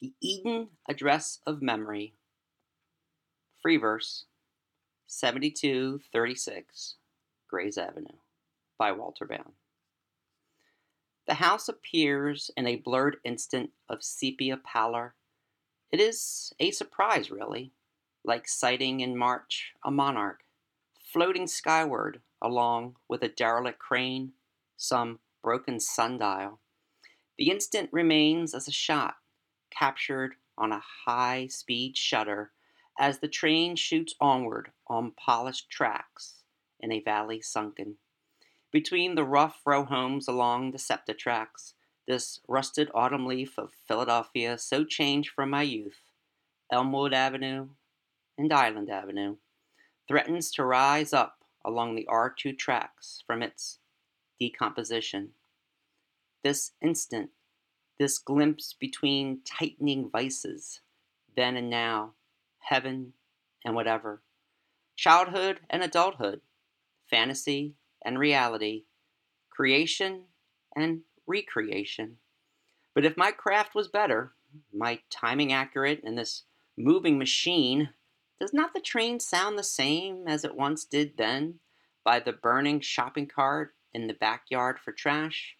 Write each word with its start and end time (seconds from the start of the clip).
The 0.00 0.14
Eden 0.22 0.68
Address 0.88 1.40
of 1.46 1.60
Memory. 1.60 2.14
Free 3.60 3.76
verse 3.76 4.24
7236 5.06 6.96
Grays 7.46 7.76
Avenue 7.76 8.16
by 8.78 8.92
Walter 8.92 9.26
Bound. 9.26 9.52
The 11.26 11.34
house 11.34 11.68
appears 11.68 12.50
in 12.56 12.66
a 12.66 12.76
blurred 12.76 13.18
instant 13.24 13.72
of 13.90 14.02
sepia 14.02 14.56
pallor. 14.56 15.16
It 15.92 16.00
is 16.00 16.54
a 16.58 16.70
surprise, 16.70 17.30
really, 17.30 17.72
like 18.24 18.48
sighting 18.48 19.00
in 19.00 19.18
March 19.18 19.74
a 19.84 19.90
monarch, 19.90 20.44
floating 21.12 21.46
skyward 21.46 22.22
along 22.40 22.96
with 23.06 23.22
a 23.22 23.28
derelict 23.28 23.78
crane, 23.78 24.32
some 24.78 25.18
broken 25.42 25.78
sundial. 25.78 26.58
The 27.36 27.50
instant 27.50 27.90
remains 27.92 28.54
as 28.54 28.66
a 28.66 28.72
shot 28.72 29.16
captured 29.70 30.34
on 30.56 30.72
a 30.72 30.82
high 31.06 31.46
speed 31.46 31.96
shutter 31.96 32.52
as 32.98 33.18
the 33.18 33.28
train 33.28 33.76
shoots 33.76 34.14
onward 34.20 34.72
on 34.86 35.12
polished 35.12 35.70
tracks 35.70 36.42
in 36.80 36.92
a 36.92 37.00
valley 37.00 37.40
sunken. 37.40 37.96
Between 38.72 39.14
the 39.14 39.24
rough 39.24 39.60
row 39.64 39.84
homes 39.84 40.28
along 40.28 40.70
the 40.70 40.78
SEPTA 40.78 41.14
tracks, 41.14 41.74
this 42.06 42.40
rusted 42.46 42.90
autumn 42.94 43.26
leaf 43.26 43.58
of 43.58 43.72
Philadelphia 43.86 44.58
so 44.58 44.84
changed 44.84 45.30
from 45.30 45.50
my 45.50 45.62
youth, 45.62 46.02
Elmwood 46.72 47.12
Avenue 47.12 47.68
and 48.36 48.52
Island 48.52 48.90
Avenue, 48.90 49.36
threatens 50.06 50.50
to 50.52 50.64
rise 50.64 51.12
up 51.12 51.44
along 51.64 51.94
the 51.94 52.08
R2 52.10 52.58
tracks 52.58 53.22
from 53.26 53.42
its 53.42 53.78
decomposition. 54.38 55.30
This 56.42 56.72
instant 56.80 57.30
this 58.00 58.18
glimpse 58.18 58.74
between 58.80 59.42
tightening 59.44 60.08
vices, 60.10 60.80
then 61.36 61.54
and 61.54 61.68
now, 61.68 62.14
heaven 62.60 63.12
and 63.62 63.74
whatever, 63.74 64.22
childhood 64.96 65.60
and 65.68 65.82
adulthood, 65.82 66.40
fantasy 67.10 67.74
and 68.02 68.18
reality, 68.18 68.84
creation 69.50 70.22
and 70.74 71.02
recreation. 71.26 72.16
But 72.94 73.04
if 73.04 73.18
my 73.18 73.32
craft 73.32 73.74
was 73.74 73.88
better, 73.88 74.32
my 74.72 75.00
timing 75.10 75.52
accurate, 75.52 76.00
and 76.02 76.16
this 76.16 76.44
moving 76.78 77.18
machine, 77.18 77.90
does 78.40 78.54
not 78.54 78.72
the 78.72 78.80
train 78.80 79.20
sound 79.20 79.58
the 79.58 79.62
same 79.62 80.24
as 80.26 80.42
it 80.42 80.56
once 80.56 80.86
did 80.86 81.18
then 81.18 81.56
by 82.02 82.18
the 82.18 82.32
burning 82.32 82.80
shopping 82.80 83.26
cart 83.26 83.74
in 83.92 84.06
the 84.06 84.14
backyard 84.14 84.78
for 84.82 84.90
trash? 84.90 85.56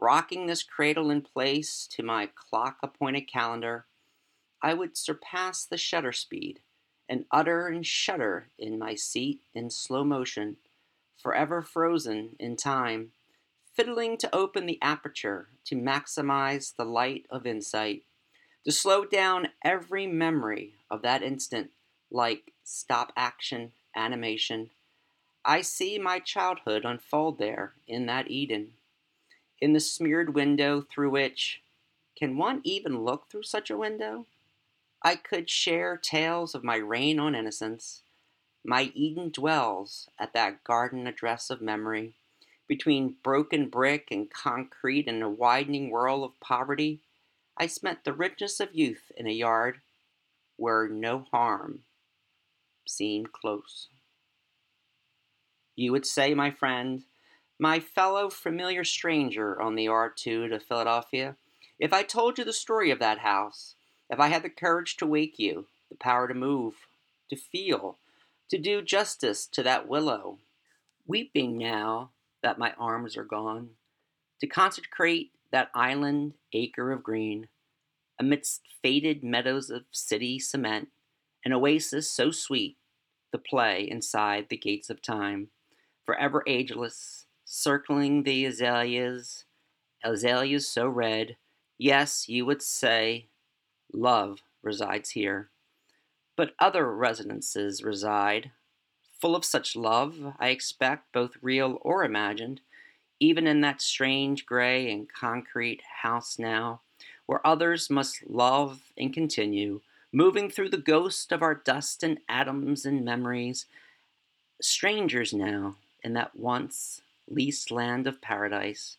Rocking 0.00 0.46
this 0.46 0.62
cradle 0.62 1.10
in 1.10 1.22
place 1.22 1.86
to 1.92 2.02
my 2.02 2.28
clock 2.34 2.78
appointed 2.82 3.22
calendar, 3.22 3.86
I 4.60 4.74
would 4.74 4.96
surpass 4.96 5.64
the 5.64 5.76
shutter 5.76 6.12
speed 6.12 6.60
and 7.08 7.26
utter 7.30 7.66
and 7.68 7.86
shudder 7.86 8.48
in 8.58 8.78
my 8.78 8.94
seat 8.94 9.42
in 9.54 9.70
slow 9.70 10.04
motion, 10.04 10.56
forever 11.16 11.62
frozen 11.62 12.36
in 12.38 12.56
time, 12.56 13.12
fiddling 13.74 14.16
to 14.18 14.34
open 14.34 14.66
the 14.66 14.80
aperture 14.80 15.48
to 15.64 15.76
maximize 15.76 16.74
the 16.74 16.84
light 16.84 17.26
of 17.30 17.46
insight, 17.46 18.04
to 18.64 18.72
slow 18.72 19.04
down 19.04 19.48
every 19.64 20.06
memory 20.06 20.74
of 20.90 21.02
that 21.02 21.22
instant 21.22 21.70
like 22.10 22.52
stop 22.64 23.12
action 23.16 23.72
animation. 23.96 24.70
I 25.44 25.62
see 25.62 25.98
my 25.98 26.18
childhood 26.18 26.84
unfold 26.84 27.38
there 27.38 27.74
in 27.86 28.06
that 28.06 28.30
Eden 28.30 28.74
in 29.62 29.74
the 29.74 29.80
smeared 29.80 30.34
window 30.34 30.82
through 30.82 31.08
which 31.08 31.62
can 32.18 32.36
one 32.36 32.60
even 32.64 33.04
look 33.04 33.30
through 33.30 33.44
such 33.44 33.70
a 33.70 33.76
window? 33.76 34.26
I 35.02 35.14
could 35.14 35.48
share 35.48 35.96
tales 35.96 36.56
of 36.56 36.64
my 36.64 36.76
reign 36.76 37.20
on 37.20 37.36
innocence. 37.36 38.02
My 38.64 38.90
Eden 38.92 39.30
dwells 39.30 40.08
at 40.18 40.32
that 40.32 40.64
garden 40.64 41.06
address 41.06 41.48
of 41.48 41.60
memory. 41.60 42.14
Between 42.66 43.16
broken 43.22 43.68
brick 43.68 44.08
and 44.10 44.28
concrete 44.28 45.06
and 45.06 45.22
a 45.22 45.28
widening 45.28 45.90
whirl 45.90 46.24
of 46.24 46.40
poverty, 46.40 46.98
I 47.56 47.68
spent 47.68 48.02
the 48.02 48.12
richness 48.12 48.58
of 48.58 48.74
youth 48.74 49.12
in 49.16 49.28
a 49.28 49.32
yard 49.32 49.80
where 50.56 50.88
no 50.88 51.26
harm 51.30 51.84
seemed 52.88 53.30
close. 53.30 53.86
You 55.76 55.92
would 55.92 56.06
say, 56.06 56.34
my 56.34 56.50
friend, 56.50 57.04
my 57.58 57.80
fellow 57.80 58.30
familiar 58.30 58.84
stranger 58.84 59.60
on 59.60 59.74
the 59.74 59.86
R2 59.86 60.48
to 60.48 60.60
Philadelphia, 60.60 61.36
if 61.78 61.92
I 61.92 62.02
told 62.02 62.38
you 62.38 62.44
the 62.44 62.52
story 62.52 62.90
of 62.90 62.98
that 62.98 63.18
house, 63.18 63.74
if 64.10 64.20
I 64.20 64.28
had 64.28 64.42
the 64.42 64.50
courage 64.50 64.96
to 64.98 65.06
wake 65.06 65.38
you, 65.38 65.66
the 65.88 65.96
power 65.96 66.28
to 66.28 66.34
move, 66.34 66.74
to 67.30 67.36
feel, 67.36 67.98
to 68.50 68.58
do 68.58 68.82
justice 68.82 69.46
to 69.46 69.62
that 69.62 69.88
willow, 69.88 70.38
weeping 71.06 71.56
now 71.56 72.10
that 72.42 72.58
my 72.58 72.72
arms 72.78 73.16
are 73.16 73.24
gone, 73.24 73.70
to 74.40 74.46
consecrate 74.46 75.30
that 75.50 75.70
island 75.74 76.34
acre 76.52 76.92
of 76.92 77.02
green, 77.02 77.48
amidst 78.18 78.62
faded 78.82 79.22
meadows 79.22 79.70
of 79.70 79.84
city 79.90 80.38
cement, 80.38 80.88
an 81.44 81.52
oasis 81.52 82.10
so 82.10 82.30
sweet, 82.30 82.76
the 83.32 83.38
play 83.38 83.88
inside 83.88 84.46
the 84.48 84.56
gates 84.56 84.90
of 84.90 85.00
time, 85.00 85.48
forever 86.04 86.42
ageless, 86.46 87.21
circling 87.54 88.22
the 88.22 88.46
azaleas, 88.46 89.44
azaleas 90.02 90.66
so 90.66 90.88
red. 90.88 91.36
Yes, 91.76 92.26
you 92.26 92.46
would 92.46 92.62
say 92.62 93.26
love 93.92 94.38
resides 94.62 95.10
here. 95.10 95.50
But 96.34 96.54
other 96.58 96.90
residences 96.90 97.84
reside, 97.84 98.52
full 99.20 99.36
of 99.36 99.44
such 99.44 99.76
love, 99.76 100.32
I 100.38 100.48
expect, 100.48 101.12
both 101.12 101.36
real 101.42 101.78
or 101.82 102.04
imagined, 102.04 102.62
even 103.20 103.46
in 103.46 103.60
that 103.60 103.82
strange 103.82 104.46
gray 104.46 104.90
and 104.90 105.12
concrete 105.12 105.82
house 106.00 106.38
now, 106.38 106.80
where 107.26 107.46
others 107.46 107.90
must 107.90 108.26
love 108.30 108.80
and 108.96 109.12
continue, 109.12 109.82
moving 110.10 110.48
through 110.48 110.70
the 110.70 110.78
ghost 110.78 111.32
of 111.32 111.42
our 111.42 111.54
dust 111.54 112.02
and 112.02 112.18
atoms 112.30 112.86
and 112.86 113.04
memories, 113.04 113.66
strangers 114.58 115.34
now 115.34 115.76
in 116.02 116.14
that 116.14 116.34
once 116.34 117.02
leased 117.32 117.70
land 117.70 118.06
of 118.06 118.20
paradise, 118.20 118.96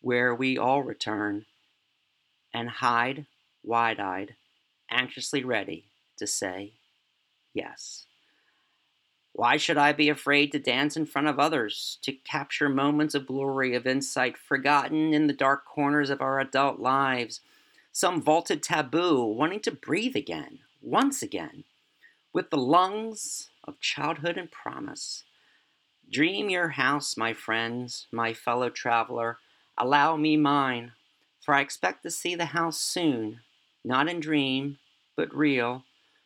where 0.00 0.34
we 0.34 0.56
all 0.56 0.82
return 0.82 1.46
and 2.52 2.68
hide 2.68 3.26
wide 3.62 4.00
eyed, 4.00 4.34
anxiously 4.90 5.44
ready 5.44 5.84
to 6.16 6.26
say 6.26 6.72
yes. 7.52 8.06
Why 9.32 9.58
should 9.58 9.76
I 9.76 9.92
be 9.92 10.08
afraid 10.08 10.52
to 10.52 10.58
dance 10.58 10.96
in 10.96 11.04
front 11.04 11.28
of 11.28 11.38
others, 11.38 11.98
to 12.02 12.12
capture 12.12 12.70
moments 12.70 13.14
of 13.14 13.26
glory, 13.26 13.74
of 13.74 13.86
insight 13.86 14.38
forgotten 14.38 15.12
in 15.12 15.26
the 15.26 15.34
dark 15.34 15.66
corners 15.66 16.08
of 16.08 16.22
our 16.22 16.40
adult 16.40 16.78
lives? 16.78 17.40
Some 17.92 18.22
vaulted 18.22 18.62
taboo, 18.62 19.22
wanting 19.24 19.60
to 19.60 19.70
breathe 19.70 20.16
again, 20.16 20.60
once 20.80 21.22
again, 21.22 21.64
with 22.32 22.48
the 22.48 22.56
lungs 22.56 23.50
of 23.64 23.80
childhood 23.80 24.38
and 24.38 24.50
promise. 24.50 25.24
Dream 26.10 26.48
your 26.48 26.68
house, 26.68 27.16
my 27.16 27.32
friends, 27.32 28.06
my 28.12 28.32
fellow 28.32 28.70
traveler. 28.70 29.38
Allow 29.76 30.16
me 30.16 30.36
mine, 30.36 30.92
for 31.44 31.52
I 31.52 31.60
expect 31.60 32.04
to 32.04 32.10
see 32.10 32.36
the 32.36 32.46
house 32.46 32.78
soon, 32.80 33.40
not 33.84 34.08
in 34.08 34.20
dream, 34.20 34.78
but 35.16 35.34
real, 35.34 35.82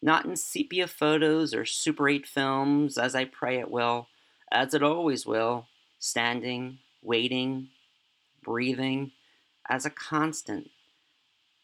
not 0.00 0.26
in 0.26 0.36
sepia 0.36 0.86
photos 0.86 1.52
or 1.52 1.64
Super 1.64 2.08
8 2.08 2.24
films, 2.24 2.96
as 2.96 3.16
I 3.16 3.24
pray 3.24 3.58
it 3.58 3.70
will, 3.70 4.06
as 4.52 4.74
it 4.74 4.82
always 4.82 5.26
will, 5.26 5.66
standing, 5.98 6.78
waiting, 7.02 7.70
breathing, 8.44 9.10
as 9.68 9.84
a 9.84 9.90
constant. 9.90 10.70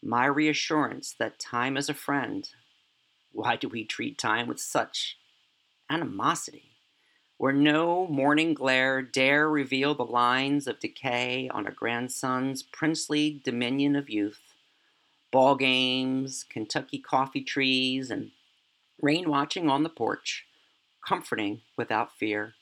My 0.03 0.25
reassurance 0.25 1.15
that 1.17 1.39
time 1.39 1.77
is 1.77 1.87
a 1.87 1.93
friend. 1.93 2.49
Why 3.31 3.55
do 3.55 3.69
we 3.69 3.85
treat 3.85 4.17
time 4.17 4.47
with 4.47 4.59
such 4.59 5.17
animosity? 5.89 6.70
Where 7.41 7.51
no 7.51 8.05
morning 8.05 8.53
glare 8.53 9.01
dare 9.01 9.49
reveal 9.49 9.95
the 9.95 10.05
lines 10.05 10.67
of 10.67 10.79
decay 10.79 11.49
on 11.51 11.65
a 11.65 11.71
grandson's 11.71 12.61
princely 12.61 13.41
dominion 13.43 13.95
of 13.95 14.11
youth. 14.11 14.53
Ball 15.31 15.55
games, 15.55 16.45
Kentucky 16.47 16.99
coffee 16.99 17.41
trees, 17.41 18.11
and 18.11 18.29
rain 19.01 19.27
watching 19.27 19.71
on 19.71 19.81
the 19.81 19.89
porch, 19.89 20.45
comforting 21.03 21.61
without 21.75 22.15
fear. 22.15 22.53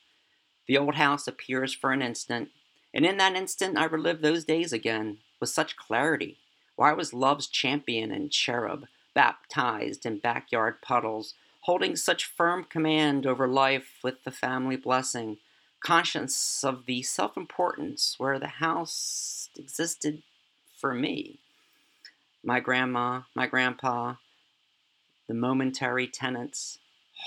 The 0.66 0.78
old 0.78 0.96
house 0.96 1.28
appears 1.28 1.74
for 1.74 1.92
an 1.92 2.02
instant, 2.02 2.48
and 2.94 3.06
in 3.06 3.18
that 3.18 3.36
instant 3.36 3.78
I 3.78 3.84
relive 3.84 4.22
those 4.22 4.46
days 4.46 4.72
again 4.72 5.18
with 5.42 5.50
such 5.50 5.76
clarity, 5.76 6.38
where 6.78 6.88
I 6.88 6.94
was 6.94 7.14
love's 7.14 7.48
champion 7.48 8.14
and 8.14 8.32
cherub, 8.32 8.86
baptized 9.14 10.06
in 10.06 10.20
backyard 10.20 10.82
puddles 10.82 11.34
holding 11.62 11.96
such 11.96 12.26
firm 12.26 12.64
command 12.64 13.26
over 13.26 13.48
life 13.48 14.00
with 14.04 14.24
the 14.24 14.32
family 14.32 14.76
blessing, 14.76 15.38
conscious 15.82 16.64
of 16.64 16.86
the 16.86 17.02
self 17.04 17.38
importance 17.38 18.16
where 18.18 18.40
the 18.40 18.48
house 18.48 19.50
existed 19.58 20.24
for 20.80 20.94
me. 20.94 21.40
my 22.44 22.60
grandma, 22.60 23.22
my 23.36 23.46
grandpa, 23.46 24.16
the 25.28 25.34
momentary 25.34 26.08
tenants, 26.08 26.80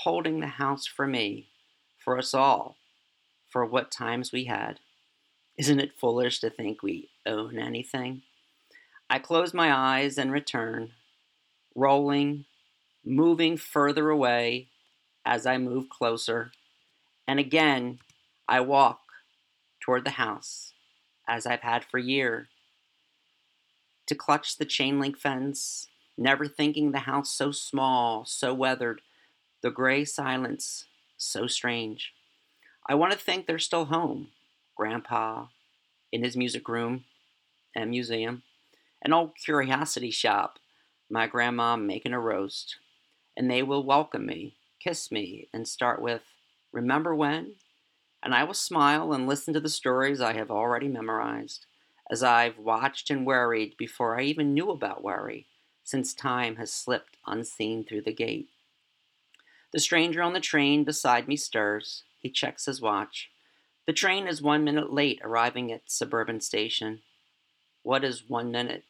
holding 0.03 0.39
the 0.39 0.47
house 0.47 0.87
for 0.87 1.05
me, 1.07 1.47
for 1.97 2.17
us 2.17 2.33
all, 2.33 2.75
for 3.47 3.65
what 3.65 3.91
times 3.91 4.31
we 4.31 4.45
had. 4.45 4.79
Isn't 5.57 5.79
it 5.79 5.97
foolish 5.99 6.39
to 6.39 6.49
think 6.49 6.81
we 6.81 7.09
own 7.25 7.59
anything? 7.59 8.23
I 9.09 9.19
close 9.19 9.53
my 9.53 9.71
eyes 9.71 10.17
and 10.17 10.31
return, 10.31 10.93
rolling, 11.75 12.45
moving 13.05 13.57
further 13.57 14.09
away 14.09 14.67
as 15.25 15.45
I 15.45 15.57
move 15.57 15.89
closer, 15.89 16.51
and 17.27 17.39
again 17.39 17.99
I 18.47 18.59
walk 18.59 18.99
toward 19.79 20.05
the 20.05 20.11
house 20.11 20.73
as 21.27 21.45
I've 21.45 21.61
had 21.61 21.83
for 21.83 21.97
years 21.97 22.47
to 24.07 24.15
clutch 24.15 24.57
the 24.57 24.65
chain 24.65 24.99
link 24.99 25.17
fence, 25.17 25.87
never 26.17 26.47
thinking 26.47 26.91
the 26.91 26.99
house 26.99 27.29
so 27.33 27.51
small, 27.51 28.25
so 28.25 28.53
weathered, 28.53 29.01
the 29.61 29.71
gray 29.71 30.05
silence 30.05 30.85
so 31.17 31.47
strange. 31.47 32.13
I 32.87 32.95
want 32.95 33.13
to 33.13 33.17
think 33.17 33.45
they're 33.45 33.59
still 33.59 33.85
home. 33.85 34.29
Grandpa 34.75 35.47
in 36.11 36.23
his 36.23 36.35
music 36.35 36.67
room 36.67 37.05
and 37.75 37.89
museum, 37.89 38.43
an 39.01 39.13
old 39.13 39.35
curiosity 39.35 40.11
shop, 40.11 40.59
my 41.09 41.27
grandma 41.27 41.75
making 41.75 42.13
a 42.13 42.19
roast, 42.19 42.77
and 43.35 43.49
they 43.49 43.63
will 43.63 43.83
welcome 43.83 44.25
me, 44.25 44.55
kiss 44.79 45.11
me, 45.11 45.47
and 45.53 45.67
start 45.67 46.01
with, 46.01 46.23
Remember 46.71 47.13
when? 47.13 47.53
And 48.23 48.33
I 48.33 48.43
will 48.43 48.53
smile 48.53 49.13
and 49.13 49.27
listen 49.27 49.53
to 49.53 49.59
the 49.59 49.69
stories 49.69 50.21
I 50.21 50.33
have 50.33 50.49
already 50.49 50.87
memorized 50.87 51.65
as 52.11 52.23
I've 52.23 52.57
watched 52.57 53.09
and 53.09 53.25
worried 53.25 53.75
before 53.77 54.19
I 54.19 54.23
even 54.23 54.53
knew 54.53 54.69
about 54.71 55.03
worry, 55.03 55.45
since 55.83 56.13
time 56.13 56.57
has 56.57 56.71
slipped 56.71 57.17
unseen 57.25 57.85
through 57.85 58.01
the 58.01 58.13
gate. 58.13 58.49
The 59.71 59.79
stranger 59.79 60.21
on 60.21 60.33
the 60.33 60.39
train 60.39 60.83
beside 60.83 61.27
me 61.27 61.35
stirs. 61.35 62.03
He 62.19 62.29
checks 62.29 62.65
his 62.65 62.81
watch. 62.81 63.29
The 63.85 63.93
train 63.93 64.27
is 64.27 64.41
one 64.41 64.63
minute 64.63 64.93
late 64.93 65.19
arriving 65.23 65.71
at 65.71 65.91
suburban 65.91 66.41
station. 66.41 67.01
What 67.81 68.03
is 68.03 68.29
one 68.29 68.51
minute? 68.51 68.83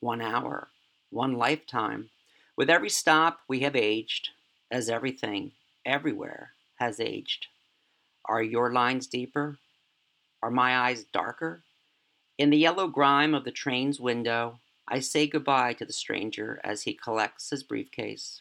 One 0.00 0.20
hour? 0.20 0.68
One 1.10 1.34
lifetime? 1.34 2.10
With 2.56 2.70
every 2.70 2.90
stop, 2.90 3.40
we 3.48 3.60
have 3.60 3.74
aged, 3.74 4.30
as 4.70 4.88
everything, 4.88 5.52
everywhere, 5.84 6.52
has 6.76 7.00
aged. 7.00 7.46
Are 8.26 8.42
your 8.42 8.72
lines 8.72 9.08
deeper? 9.08 9.58
Are 10.40 10.50
my 10.50 10.76
eyes 10.76 11.04
darker? 11.04 11.62
In 12.38 12.50
the 12.50 12.56
yellow 12.56 12.86
grime 12.86 13.34
of 13.34 13.44
the 13.44 13.50
train's 13.50 13.98
window, 13.98 14.60
I 14.86 15.00
say 15.00 15.26
goodbye 15.26 15.72
to 15.74 15.84
the 15.84 15.92
stranger 15.92 16.60
as 16.62 16.82
he 16.82 16.94
collects 16.94 17.50
his 17.50 17.62
briefcase. 17.62 18.40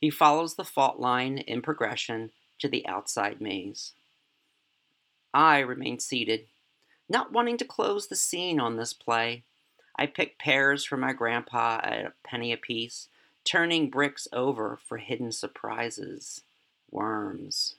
He 0.00 0.10
follows 0.10 0.54
the 0.54 0.64
fault 0.64 0.98
line 0.98 1.38
in 1.38 1.62
progression 1.62 2.30
to 2.58 2.68
the 2.68 2.86
outside 2.86 3.40
maze. 3.40 3.92
I 5.32 5.60
remain 5.60 6.00
seated, 6.00 6.46
not 7.08 7.32
wanting 7.32 7.58
to 7.58 7.64
close 7.64 8.08
the 8.08 8.16
scene 8.16 8.58
on 8.58 8.76
this 8.76 8.92
play. 8.92 9.44
I 9.96 10.06
pick 10.06 10.38
pears 10.38 10.84
for 10.84 10.96
my 10.96 11.12
grandpa 11.12 11.80
at 11.82 12.06
a 12.06 12.12
penny 12.24 12.52
apiece, 12.52 13.08
turning 13.44 13.90
bricks 13.90 14.26
over 14.32 14.78
for 14.86 14.98
hidden 14.98 15.30
surprises, 15.30 16.42
worms, 16.90 17.76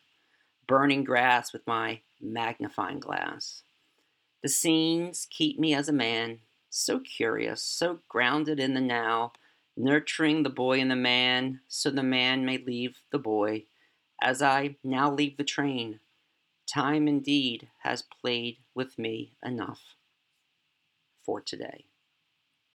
burning 0.68 1.04
grass 1.04 1.52
with 1.52 1.66
my 1.66 2.02
magnifying 2.22 3.00
glass. 3.00 3.64
The 4.44 4.50
scenes 4.50 5.28
keep 5.30 5.60
me 5.60 5.74
as 5.74 5.90
a 5.90 5.94
man, 5.94 6.40
so 6.70 7.00
curious, 7.00 7.62
so 7.62 8.00
grounded 8.08 8.60
in 8.60 8.74
the 8.74 8.82
now, 8.82 9.34
nurturing 9.76 10.44
the 10.44 10.50
boy 10.50 10.80
and 10.80 10.92
the 10.92 10.96
man, 10.96 11.62
so 11.68 11.90
the 11.90 12.04
man 12.04 12.46
may 12.46 12.58
leave 12.58 13.00
the 13.12 13.20
boy. 13.20 13.64
As 14.22 14.42
I 14.42 14.76
now 14.84 15.12
leave 15.12 15.38
the 15.38 15.44
train, 15.44 16.00
time 16.68 17.08
indeed 17.08 17.70
has 17.84 18.04
played 18.04 18.58
with 18.74 19.00
me 19.00 19.32
enough 19.44 19.96
for 21.24 21.42
today. 21.42 21.86